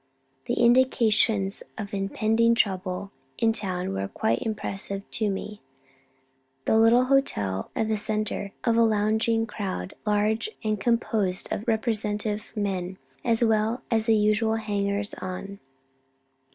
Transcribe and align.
The 0.47 0.55
indications 0.55 1.61
of 1.77 1.93
impending 1.93 2.55
trouble 2.55 3.11
in 3.37 3.53
town 3.53 3.93
were 3.93 4.07
quite 4.07 4.41
impressed 4.41 4.89
upon 4.89 5.33
me. 5.35 5.61
The 6.65 6.75
little 6.75 7.05
hotel 7.05 7.69
was 7.75 7.87
the 7.87 7.97
centre 7.97 8.51
of 8.63 8.75
a 8.77 8.83
lounging 8.83 9.45
crowd, 9.45 9.93
large, 10.03 10.49
and 10.63 10.79
composed 10.81 11.49
of 11.53 11.67
representative 11.67 12.51
men 12.57 12.97
as 13.23 13.43
well 13.43 13.83
as 13.91 14.07
the 14.07 14.15
usual 14.15 14.55
hangers 14.55 15.13
on. 15.21 15.59